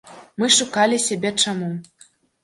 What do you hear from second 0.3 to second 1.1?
Мы шукалі